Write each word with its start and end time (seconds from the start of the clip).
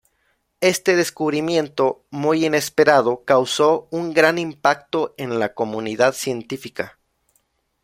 Este 0.61 0.95
descubrimiento, 0.95 2.03
muy 2.09 2.43
inesperado, 2.43 3.23
causó 3.23 3.87
un 3.91 4.15
gran 4.15 4.39
impacto 4.39 5.13
en 5.15 5.37
la 5.37 5.53
comunidad 5.53 6.13
científica. 6.15 6.97